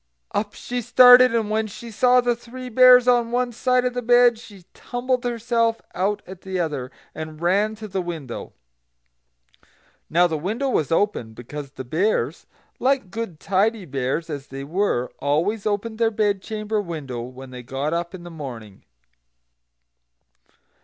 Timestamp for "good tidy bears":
13.11-14.27